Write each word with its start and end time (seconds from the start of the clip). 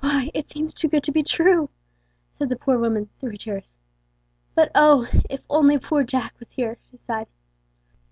"Why, 0.00 0.32
it 0.34 0.50
seems 0.50 0.74
too 0.74 0.88
good 0.88 1.04
to 1.04 1.12
be 1.12 1.22
true," 1.22 1.70
said 2.36 2.48
the 2.48 2.56
poor 2.56 2.76
woman, 2.76 3.08
through 3.20 3.30
her 3.30 3.36
tears. 3.36 3.76
"But 4.56 4.72
oh! 4.74 5.06
if 5.30 5.42
only 5.48 5.78
poor 5.78 6.02
Jack 6.02 6.34
was 6.40 6.50
here!" 6.50 6.76
she 6.90 6.96
sighed. 6.96 7.28